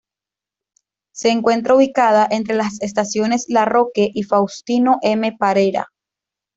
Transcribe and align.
Se 1.13 1.29
encuentra 1.29 1.75
ubicada 1.75 2.27
entre 2.31 2.55
las 2.55 2.81
estaciones 2.81 3.45
Larroque 3.49 4.09
y 4.11 4.23
Faustino 4.23 4.97
M. 5.03 5.35
Parera. 5.37 5.91